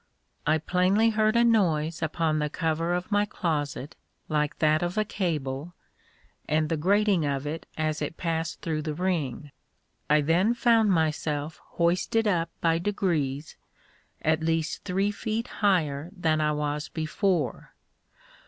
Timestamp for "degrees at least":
12.79-14.85